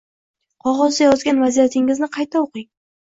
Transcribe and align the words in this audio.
Qog’ozda 0.67 1.05
yozgan 1.09 1.43
vaziyatingizni 1.43 2.09
qayta 2.17 2.43
o’qing 2.47 2.67